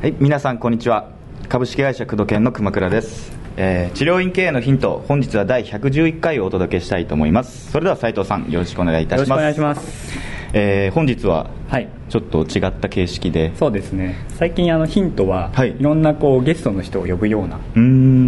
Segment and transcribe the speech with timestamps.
[0.00, 1.10] はい皆さんこんにちは。
[1.50, 7.70] 株式会社工藤研の熊倉です、えー治療院経営のヒント本日は第111回をお届けしたいと思います。
[7.70, 9.28] それでは斉藤さんよろしくお願いいたします。
[9.28, 10.29] よろしくお願いします。
[10.52, 11.88] えー本日ははい。
[12.08, 13.52] ちょっと違った形式で。
[13.54, 14.16] そうですね。
[14.28, 15.70] 最近あのヒントは、はい。
[15.70, 17.58] い、ろんなこうゲストの人を呼ぶような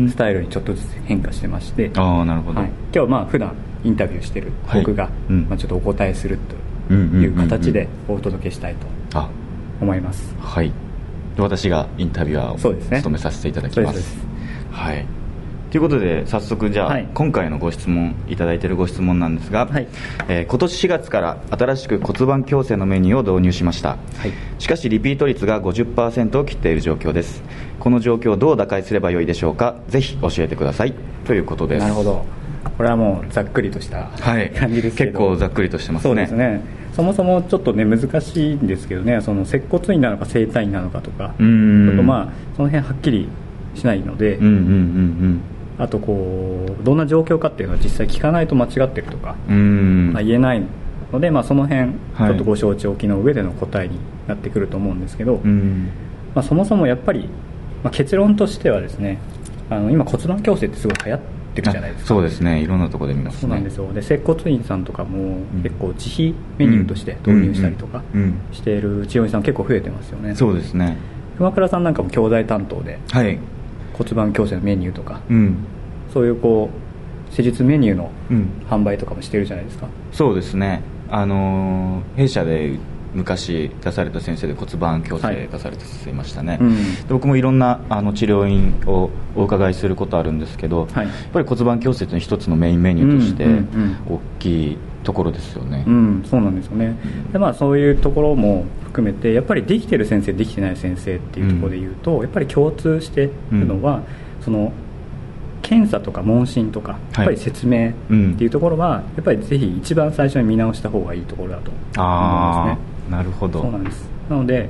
[0.09, 4.81] スタイルにちょっとずつ変化してまして、ああなるほど、はい、今日はまあ普段インタビューしてるはい。
[4.83, 5.47] 僕が、うん。
[5.49, 6.39] まあ、ちょっとお答えする
[6.89, 9.29] という形でお届けしたいとあ。
[9.81, 10.73] 思います、はい。
[11.37, 14.17] 私がインタビュアーを務めさせていただきます。
[14.71, 15.22] はい
[15.73, 17.09] ということで早速じゃあ、はい。
[17.15, 19.89] 今回のご質問いただいているご質問なんですが、はい。
[20.29, 23.97] えー今年4月から新しく骨盤矯正のメニューを導入しました、は
[24.27, 24.33] い。
[24.59, 27.43] しかしリピート率が50%を切っている状況です。
[27.81, 30.93] この状況をどう打開すればよいでしょうかぜひ教えてください。
[31.25, 31.81] ということです。
[31.81, 32.23] なるほど。
[32.77, 34.51] これはもうざっくりとしたはい。
[34.51, 36.11] 感じですけど、結構ざっくりとしてますね。
[36.11, 36.61] そうですね。
[36.93, 43.31] そもそもちょっとね難しいんですけどねその接骨院なのか整体院なのかとかちょっとまあその辺はっきり
[43.75, 45.43] しないので、うんうんうん
[45.79, 50.63] あとこうどんな状況かっていうのは実際聞かないと間違ってるとか、まあ、言えない
[51.13, 51.81] ので、まあ、その辺
[52.15, 52.29] はい。
[52.29, 55.91] ちょっとご承知おきの上での答えになってくると思うんですけど、うん。
[56.35, 57.29] まあ、そもそもやっぱり、
[57.83, 59.19] まあ、結論としてはですね
[59.71, 61.21] あの今骨盤矯正ってすごい流行っ
[61.55, 62.05] てるじゃないですか。
[62.05, 62.61] あそうですね。
[62.61, 63.41] いろんなところで見ますね。
[63.41, 63.93] そうなんですよ。
[63.93, 68.03] で接骨院さんとかも結構自費メニューとして導入したりとか
[68.53, 70.35] している治療院さん結構増えてますよね。
[70.35, 70.97] そうですね。
[71.37, 73.39] 熊倉さんなんかも教材担当ではい
[73.93, 75.57] 骨盤矯正のメニューとかうん。
[76.13, 76.71] そういうこ
[77.31, 78.49] う施術メニューのうん。
[78.69, 79.87] 販売とかもしてるじゃないですか。
[80.13, 80.83] そうですね。
[81.11, 82.79] あのー弊社で
[83.15, 86.95] 昔出された先生で骨盤矯はい正出された先生いましたね、うん。
[86.95, 91.07] で僕もいろんなあの治療院をお伺いすることあるんですけど、はい。
[91.07, 93.47] やっぱり骨盤矯正というのは一つのメインメニューとして
[94.09, 96.97] 大きいところですよね、うん、そうなんですよね、
[97.33, 104.03] でまあ、そういうところも含めてやっぱりできてる先生できてない先生っていうところで言うと、やっぱり共通してるのは、
[104.41, 104.73] その
[105.63, 107.93] 検査とか問診とかやっぱり説明っ
[108.37, 112.79] ていうところは、やっぱりぜひ一番最初に見直した方がいいところだと思うんですあね。
[113.09, 113.63] あなるほど。
[113.63, 114.09] そうなんです。
[114.29, 114.69] なので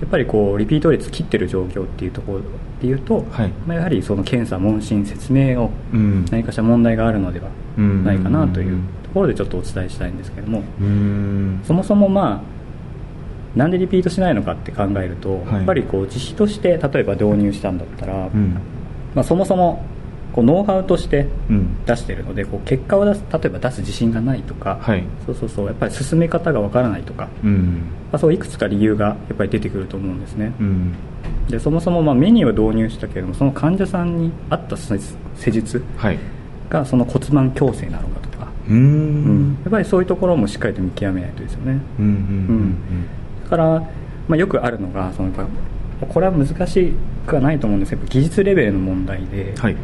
[0.00, 2.40] やっぱりこうリピート率切ってる状況っていうところ
[2.80, 3.48] でいうと、はい。
[3.66, 6.24] まあ、やはりその検査問診説明をうん。
[6.30, 7.48] 何かしら問題があるのでは
[7.78, 8.04] うん。
[8.04, 10.62] ないかなといううんところでちょっとお伝えしたいんですけども、
[11.64, 12.42] そもそもま
[13.54, 15.54] あなんでリピートしないのかって考えると、はい。
[15.54, 18.58] やっぱりこう自費として例えば導入したんだったら、うん。
[19.14, 19.82] まあ、そもそも
[20.34, 21.82] こうノウハウとしてうん。
[21.86, 25.04] 出してるのでこう結果を出す例えば出す自信がないとか、はい。
[25.24, 27.84] そうそうそうやっぱり進め方がわからないとか、うん。
[28.12, 30.94] まあ、そういくつか理由がやっぱり出てくると思うんですね、うん
[31.48, 34.98] でそもそもまあメニューを導入したけれどもその患者さんに合った施
[35.36, 36.18] 施術はい。
[36.68, 39.52] がその骨盤矯正なのかとか、うん。
[39.52, 39.54] ん。
[39.62, 41.80] やっぱりそういうところもしっかりと見極めないとですよね。
[41.98, 42.76] うんうん
[43.44, 43.80] だから、
[44.26, 45.30] まあ、よくあるのがその
[46.08, 46.92] これは難し
[47.26, 47.90] くはないと思うんです。
[47.90, 49.72] けど技術レベルの問題で、はい。
[49.72, 49.80] やっ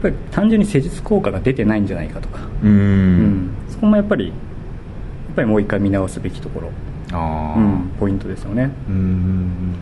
[0.00, 3.50] ぱり単純に施術効果が出てないんじゃないかとか、うん。
[3.68, 6.70] そこもやっぱりやっぱりもう一回見直すべきところ、
[7.12, 8.70] うん、ポイントですよね。
[8.88, 9.74] うーん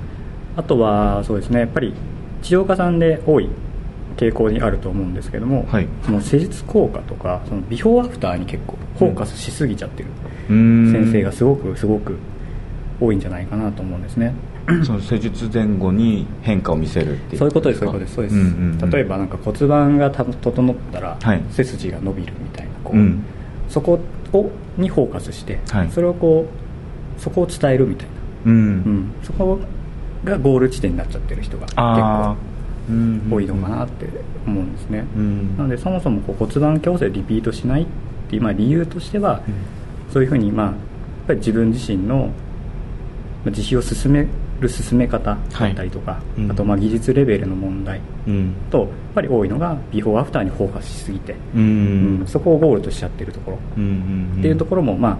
[0.58, 1.94] あとはそうですねやっぱり
[2.42, 3.48] 治療家さんで多い
[4.16, 5.88] 傾向にあると思うんですけども、はい。
[6.04, 10.08] その施術効果とかそのビフォーアフターに結構フォーカスしすぎちゃってる
[10.48, 12.16] 先生がすごくすごく
[13.00, 14.34] 多いんじゃないかなと思うんですね。
[14.84, 18.90] その施術前後に変化を見せるっていうそういうことですそういうことですそうです、んうんうん。
[18.90, 21.42] 例えばなんか骨盤がた整ったらはい。
[21.50, 23.24] 背筋が伸びるみたいなこう、うん。
[23.68, 24.00] そこ
[24.32, 25.90] をにフォーカスして、はい。
[25.92, 26.48] それをこ
[27.16, 28.12] うそこを伝えるみたいな、
[28.46, 29.58] うん、うん、そこ
[30.24, 32.36] がゴール地点になっちゃってる人が結あ
[32.88, 34.06] 構多いのかなって
[34.46, 37.86] 思うんですね、うんなのでそもそもこう骨盤矯正リピートしないっ
[38.30, 39.42] ていう、まあ、理由としては、
[40.10, 40.74] そういうふうに、まあ、やっ
[41.28, 42.30] ぱり自分自身の
[43.44, 44.26] まあ自費を進め
[44.60, 46.40] る進め方だったりとか、はい。
[46.42, 46.50] うん。
[46.50, 48.54] あとまあ技術レベルの問題うん。
[48.70, 52.20] とやっぱり多いのがビフォーアフターにフォーカスしすぎて、うん。
[52.20, 54.38] うんそこをゴールとしちゃってるところ、うんうん。
[54.40, 55.18] っていうところもまあ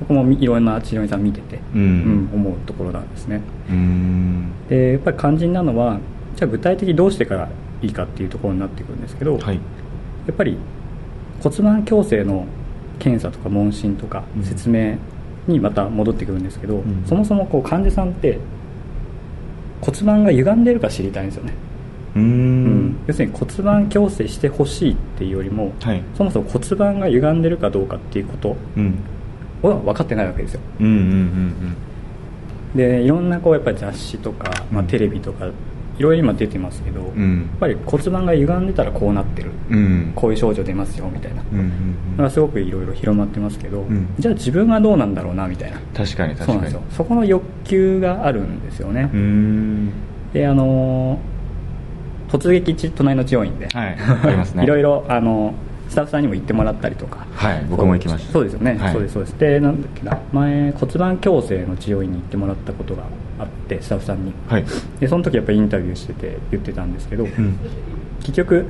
[0.00, 1.80] 僕もいろんな治療院さん見てて、うん。
[1.80, 3.40] うん思うところなんですね。
[3.70, 4.52] うん。
[4.68, 5.98] でやっぱり肝心なのは
[6.36, 7.48] じゃあ具体的にどうしてから
[7.82, 9.54] いいかっていうところになってくるんですけど、はい。
[9.54, 9.60] や
[10.32, 10.56] っぱり
[11.42, 12.46] 骨盤矯正の
[12.98, 14.44] 検査とか問診とかうん。
[14.44, 14.96] 説明
[15.46, 17.04] にまた戻ってくるんですけど、ん。
[17.06, 18.38] そもそもこう患者さんって
[19.80, 21.52] 骨盤が歪んでるか知りたいんですよね、
[22.16, 22.96] うーん。
[23.06, 26.02] 要するに骨盤矯正してほしいっていうよりも、はい。
[26.16, 28.98] そもそも骨盤が歪んでるかどうかっていうことうん
[29.62, 30.60] は分かってないわけですよ。
[30.80, 31.76] うんうんうん
[32.74, 35.46] でいろんなこうやっぱり雑誌とか、まあ、うんテレビとか
[35.98, 37.40] いろいろ今出てますけど、うん。
[37.40, 40.12] やっぱり骨盤が歪んでたらこうなってる、うん。
[40.14, 41.42] こういう症状出ますよみたいな。
[41.52, 44.14] うんうんのがすごくいろいろ広まってますけど、ん。
[44.18, 45.78] じゃあ自分はどうなんだろうなみたいな。
[45.94, 46.46] 確かに確かに。
[46.46, 46.82] そうなんですよ。
[46.90, 49.10] そこの欲求があるんですよね、
[50.32, 51.18] であの
[52.28, 53.96] 突撃地隣の治療院で、はい。
[54.24, 54.62] ありますね。
[54.64, 55.54] いろいろあの
[55.88, 57.26] スタッフさんにも行ってもらったりとか。
[57.32, 58.32] はい僕も行きました。
[58.32, 58.92] そうですよね、はい。
[58.92, 59.14] そうです。
[59.14, 60.18] そうですでなんだっけな。
[60.32, 63.04] 前骨盤矯正の治療院に行ってもらったことが
[63.38, 64.32] あってスタッフさんに。
[64.48, 64.64] はい。
[65.00, 67.58] でその時やっぱりインタビューしてて言ってたんですけど、うん。
[68.20, 68.66] 結局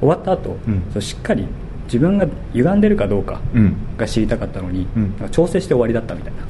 [0.00, 0.82] 終わった後、うん。
[0.92, 1.46] そうしっかり
[1.86, 3.76] 自分が歪んでるかどうかうん。
[3.96, 5.14] が知りたかったのに、うん。
[5.30, 6.40] 調整して終わりだったみたいな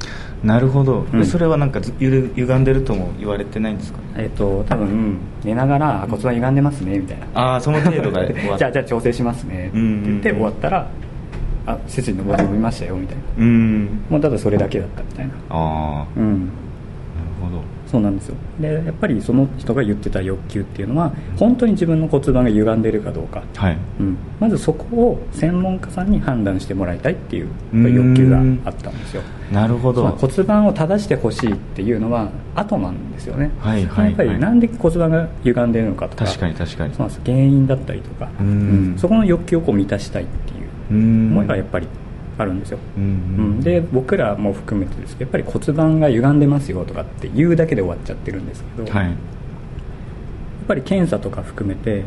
[0.47, 1.25] なるほど、うん。
[1.25, 3.99] それはなんかずゆる歪んでるとも言われてないんですか？
[4.15, 7.25] えっ、と多分寝ながらあ骨盤歪んでますねみたいな。
[7.33, 8.25] ああその程度が
[8.57, 10.87] じゃあじゃあ調整しますねってうん言って終わったら
[11.65, 13.23] あ背筋の伸びましたよみたいな。
[13.37, 13.99] うん。
[14.09, 15.33] もうただそれだけだったみたいな。
[15.49, 16.31] ああうん。
[16.31, 16.49] なる
[17.41, 18.35] ほどそうなんですよ。
[18.59, 23.77] でやっぱりその人が言ってた欲求っていうのは本当に自分の骨盤が歪んでるかどうか、はい。
[23.99, 29.21] うん、まずそこを専門家さんに判断してもらいたいっていう欲求があったんですよ。
[29.51, 30.05] なるほど。
[30.07, 34.05] 骨盤を正してほしいっていうのは後なんですよね、はいはいはい。
[34.07, 36.93] やっぱりなんで骨盤が歪んでるのかとか確かに確かに。
[36.93, 37.21] そうなんです。
[37.23, 38.95] 原因だったりとか、うん。
[38.97, 40.55] そこの欲求をこう満たしたいってい
[40.95, 41.31] ううん。
[41.31, 41.87] 思いがやっぱり
[42.37, 43.61] あるんですよ、うんうん。
[43.61, 49.05] で僕らも含めてですけどやっぱり骨盤が歪んでますよとかって言うだけで終わっちゃってるんですけど、はい。
[49.05, 49.15] やっ
[50.67, 52.03] ぱり検査とか含めて、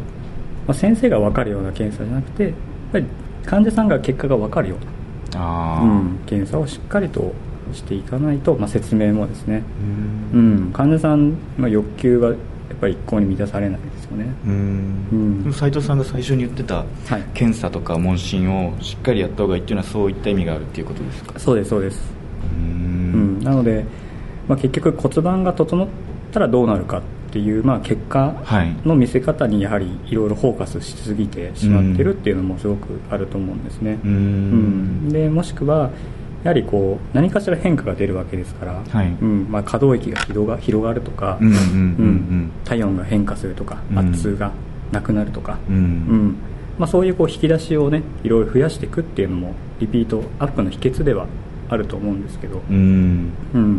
[0.66, 2.52] まあ、先生が分かるような検査じゃなくてやっ
[2.92, 3.06] ぱり
[3.46, 4.90] 患者さんが結果が分かるような
[5.32, 7.32] うん、検査をしっかりと
[7.72, 9.62] していかないと、まあ、説明もですね、
[10.34, 10.68] ううん。
[10.70, 12.34] ん、患者さんの欲求は
[12.70, 14.32] やっぱり一向に満たされないですよね。
[14.46, 14.52] うん。
[15.12, 15.42] うん。
[15.42, 16.84] でも斉藤さんが最初に言ってたは
[17.18, 17.24] い。
[17.34, 21.38] 検査とか問診をしっかりやった方がいいっていうのはそういった意味があるっていうことですか？
[21.38, 22.00] そうですそうです、
[22.42, 23.40] ううん。
[23.40, 23.84] ん、なので、
[24.48, 25.88] まあ、結局骨盤が整っ
[26.32, 27.02] たらどうなるかっ
[27.32, 28.76] ていう、まあ、結果はい。
[28.84, 35.08] の見せ方にやはりいろいろフォーカスしすぎてしまってるっていうのもすごくあると思うんですね、ううんん。
[35.10, 35.90] でもしくは
[36.44, 39.08] やはりこう何かしら変化が出るわけですから、はい。
[39.20, 43.98] うんまあ、可動域が広が広がるとか、うんうんうん体温が変化するとかうん。
[43.98, 44.52] 圧痛が
[44.92, 45.74] なくなるとか、うん。
[45.74, 46.36] うん。
[46.78, 51.26] まあ、そういうこう引き出しをねいろいろ増やしていくっていうのもリピートアップの秘訣では
[51.68, 53.32] あると思うんですけど、うん。
[53.54, 53.78] うん、や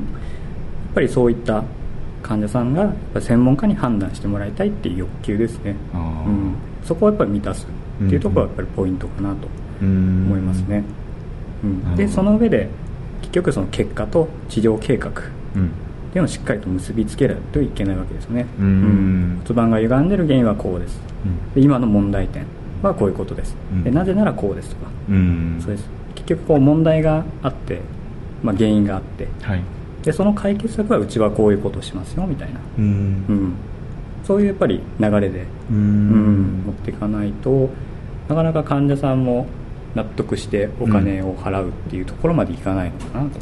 [0.92, 1.64] っぱりそういった
[2.22, 6.56] 患者さんが専門家に判断してもらいたいっていう欲求ですね、うん、
[6.86, 9.48] そこをやっぱり満たすっていうところがやっぱりポイントかなと
[9.82, 10.28] うん。
[10.28, 10.86] 思いますね、うん、でな
[11.64, 12.70] るほどその上で
[13.22, 15.14] 結局その結果と治療計画っ
[15.56, 15.72] うん。
[16.12, 19.42] ていうのをしっかりと結びつけないといけないわけですよね、うん。
[19.44, 21.00] 骨盤が歪んでる原因はこうです。
[21.56, 22.46] で今の問題点
[22.82, 23.84] はこういうことです、うん。
[23.84, 25.58] でなぜならこうですとか、うん。
[25.62, 25.90] そうです。
[26.16, 27.80] 結局こう問題があって、
[28.44, 29.28] まあ、原因があって。
[29.42, 29.62] はい。
[30.04, 32.90] でその解決策はうちはこういうことをしますよみたいな、ううん。
[33.52, 33.54] ん、
[34.24, 37.70] そういうやっぱり流れで、ううん持っていかないと
[38.28, 39.46] なかなか患者さんも
[39.96, 43.40] 納得してお金を払うっていうところまでいかないのかなと、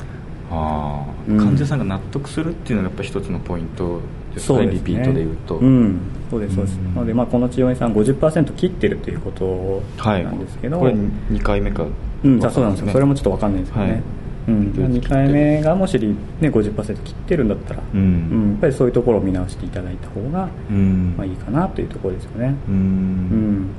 [0.52, 1.38] ああ、うん。
[1.38, 4.02] 患者さんが納得するっていうのがやっぱ一つのポイント
[4.34, 6.00] ですねリピートで言うと、うん。
[6.30, 6.96] そうですそうです、うん。
[6.96, 11.86] なので、まあ、この治療院さん50%切ってるということはいなんですけど、これ2回目か。
[12.22, 12.92] うん、あそうなんですよ。
[12.92, 14.02] それもちょっと分かんないですけどね、はい。
[14.48, 18.00] うん、どうやって切って2回目がもし、ね、50%切ってるんだったら、うん。
[18.00, 18.50] うん。
[18.52, 21.14] やっぱりそういうところを見直していただいた方が、うん。
[21.16, 22.56] まあ、いいかなというところですよね。
[22.68, 23.70] ううん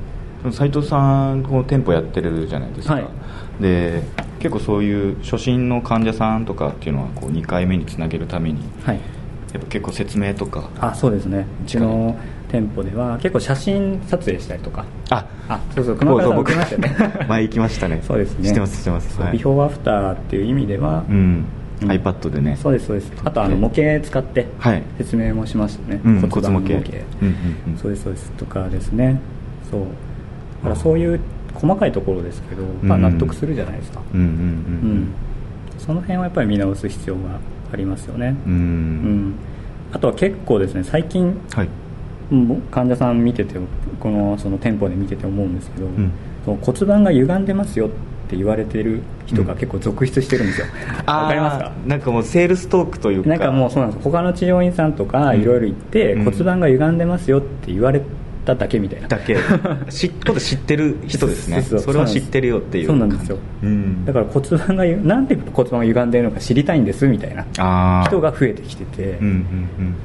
[0.49, 3.05] ん斉藤さんこの店舗やってるじゃないですか、はい。
[3.61, 4.03] で
[4.39, 8.99] 結構そういう初診の患者さんとかっていうのはこう2回目につなげるためにはい。
[9.53, 10.69] やっぱ結構説明とか。
[10.79, 11.45] あそうですね。
[11.63, 12.17] うちの
[12.49, 14.85] 店舗では結構写真撮影したりとか。
[15.09, 17.25] ああそうそう熊倉さん受けましたよね。
[17.27, 18.01] 前行きましたね。
[18.05, 18.47] そうですね。
[18.47, 19.21] 知ってます知ってます。
[19.21, 19.31] はい。
[19.33, 21.45] ビフォーアフターっていう意味では、うん、
[21.81, 21.89] うん。
[21.89, 22.57] iPad でね。
[22.61, 23.11] そうですそうです。
[23.23, 24.83] あとあの模型使ってはい。
[24.97, 26.75] 説明もしましたね、うん骨盤模型。
[26.75, 27.77] うんうんうん。
[27.77, 28.31] そうですそうです。
[28.31, 29.19] とかですね。
[29.69, 29.81] そう
[30.63, 31.19] だからそういう
[31.53, 35.07] 細かいところですけど、まあ、うん納得するじゃないですか、うんうんうん
[35.77, 37.21] その辺はやっぱり見直す必要が
[37.73, 38.53] ありますよね、うん。
[38.53, 38.59] うん。
[38.59, 39.35] うん
[39.91, 41.69] あとは結構ですね最近はい。
[42.69, 43.55] 患者さん見てて
[43.99, 46.11] このその店舗で見てて思うんですけど、ん。
[46.45, 47.89] その骨盤が歪んでますよっ
[48.29, 50.67] て言われてる人が結構続出してるんですよ。
[51.07, 51.71] わ、かりますか？
[51.87, 53.29] なんかもうセールストークというか。
[53.29, 56.23] なんかもうそうなんです他の治療院さんとかいろいろ行って、うん。
[56.25, 58.01] 骨盤が歪んでますよって言われ
[58.45, 59.07] ただけみたいな。
[59.07, 59.37] だけ。
[59.89, 61.61] 知っこと知ってる人ですね。
[61.61, 63.37] それは知ってるよっていうそうなんですよ。
[63.63, 64.05] うん。
[64.05, 67.45] だから骨盤がゆなんで骨盤が歪んでるのか知りたいんですみたいな
[68.07, 69.19] 人が増えてきてて、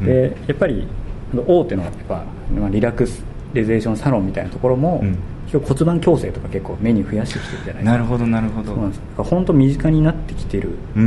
[0.05, 0.87] でやっぱり
[1.35, 2.25] 大手のやっぱ、
[2.55, 5.03] まあ、リラクゼーションサロンみたいなところも、
[5.51, 7.93] 骨盤矯正とか結構メニュー増やしてきてるじゃないですか。
[7.93, 8.69] なるほどなるほど。
[8.69, 11.03] そうなんです本当身近になってきてるうい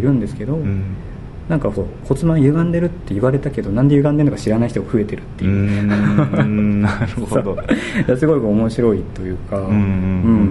[0.00, 0.96] るんですけど、うん
[1.52, 5.84] なんかこう骨盤歪んでるって言われたけどなんで歪んでるのか知らない人が増えてるっていう。
[6.80, 7.58] なるほど。
[8.16, 9.56] すごい面白いというか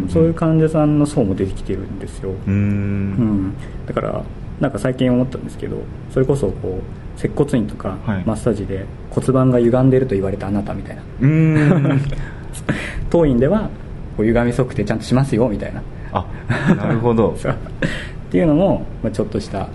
[0.10, 3.14] そういう患者さんの層も出てきてるんですよ、うん。
[3.48, 3.54] ん、
[3.88, 4.24] だから
[4.60, 5.78] なんか最近思ったんですけど
[6.12, 6.82] それこそこ
[7.18, 8.24] う接骨院とかはい。
[8.24, 11.02] マッサージで骨盤が歪んでると言われたあなたみたいな。
[13.10, 13.72] 当院では
[14.16, 15.82] こう歪み測定ちゃんとしますよみたいな。
[16.14, 16.28] あ
[16.76, 17.36] なるほど。
[17.42, 19.68] っていうのも、まあ、ちょっとした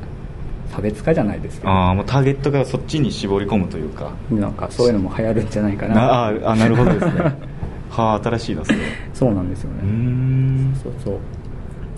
[0.76, 4.12] 差別化じゃないですけどああもうターゲットがそっちに絞り込むというか。
[4.30, 5.95] なんかそういうのも流行るんじゃないかな。
[5.95, 7.12] なあーあなるほどですね。
[7.88, 8.78] はあ新しいなそれ。
[9.14, 9.90] そうなんですよね。
[9.90, 10.75] ん。
[10.75, 11.18] そうそ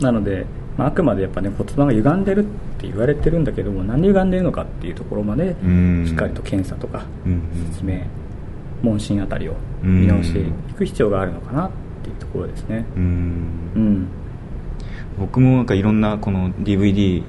[0.00, 0.02] う。
[0.04, 6.04] なので、まあ、あくまでやっぱね骨盤が歪んでるって言われてるんだけどもなんで歪んでるのかっていうところまでうん。
[6.06, 7.02] しっかりと検査とか
[7.72, 8.02] 説明
[8.82, 10.44] 問診あたりを見直してい
[10.76, 11.70] く必要があるのかなっ
[12.04, 12.84] ていうところですね。
[12.94, 13.04] うーん。
[13.74, 14.08] うん。
[15.18, 17.24] 僕もなんかいろんなこの DVD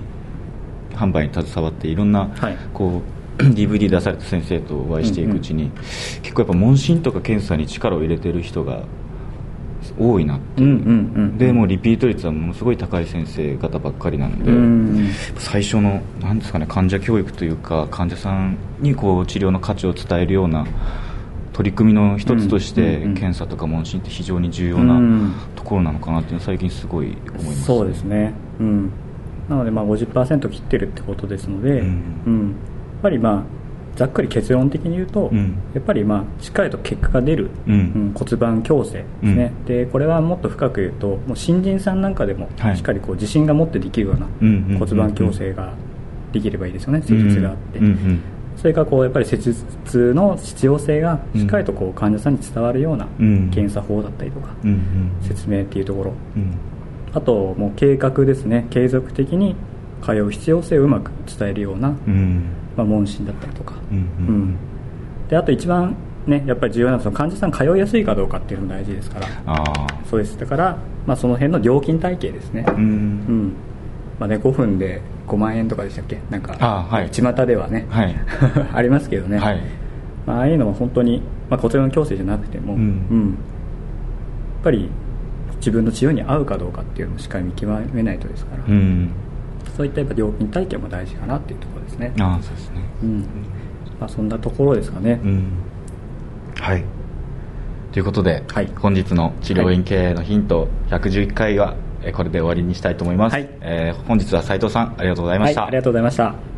[1.00, 2.58] 販売に携わっていろんなはい。
[2.74, 3.02] こ
[3.40, 5.72] う DVD 出された先生とお会いしていくうちに、
[6.22, 8.84] 結構やっぱ問診とか検査に力を入れてる人が
[9.98, 10.62] 多いなって。
[10.62, 10.78] うんうん
[11.16, 20.68] うんでもうリピート率はものすごい高い先生方ばっかりなので、うん最初のなんですかね患者教育というか患者さんにこう治療の価値を伝えるような
[21.54, 25.34] 取り組みの一つとして、うんうんうん検査とか問診って非常に重要うなん。
[25.56, 28.34] ところなのかなっていうのは最近すごい思います、そうですね。
[28.60, 28.92] うん
[29.50, 31.88] なのでまあ50%切ってるってことですので、うん。
[32.26, 32.48] うん。
[32.50, 32.54] や
[33.00, 33.44] っぱりまあ
[33.96, 35.56] ざっくり結論的に言うと、うん。
[35.74, 38.12] やっぱりまあしっかりと結果が出る、うん。
[38.16, 42.78] 骨盤矯正ですね、でこれはもっと深く言うともう新人さんなんかでもはい。
[42.78, 44.78] しっかりこう自信が持ってできるようなうんうんうんうん。
[44.80, 45.74] 骨盤矯正が
[46.32, 47.02] できればいいですよね。
[47.02, 48.22] 施術があって、うんうん。
[48.56, 53.50] それからこうやっぱり施術の必要性がしっかりとこう患者さんに伝わるようなうん。
[53.50, 55.12] 検査法だったりとかうんうん。
[55.22, 56.14] 説明っていうところ。
[56.36, 56.54] うん
[57.14, 58.68] あともう計画ですね。
[58.70, 59.56] 継続的に
[60.04, 62.44] 通う必要性をうまく伝えるような、うん。
[62.78, 64.00] まあ、問診だったりとか、うんう
[64.32, 64.56] ん。
[65.28, 65.96] であと一番
[66.28, 69.28] ねやっぱり重要なのはその患者さん通いやすいかどうかっていうのも大事ですから。
[70.10, 70.38] そうです。
[70.40, 72.66] だから、まあ、その辺の料金体系ですね。
[72.68, 72.82] ううん。
[73.48, 73.54] ん
[74.20, 76.20] まあね5分で5万円とかでしたっけ？
[76.30, 77.10] なんかあはい。
[77.12, 78.16] 巷ではね、はい。
[78.74, 79.60] ありますけどね、はい。
[80.26, 83.30] まあ、ああいうのは本当に、まあ、骨盤矯正じゃなくても、うん。
[83.30, 84.90] やっぱり
[85.60, 89.12] 自分の治療に合うかどうかっていうのもしっかり見極めないとですから、うん。
[89.78, 92.14] そういったやっぱ料金体系も大事かなっていうところですね。
[92.20, 92.82] ああそうですね。
[93.04, 93.20] うん。
[94.00, 95.52] まあ、そんなところですかね、うん。
[96.56, 96.84] はい。
[97.92, 98.72] ということで、はい。
[98.76, 103.50] 本日の治療院経営のヒント111回はえーこれで終わりにしたいと思います、はい。
[103.62, 106.49] えー本日は斉藤さんありがとうございました、はい、ありがとうございました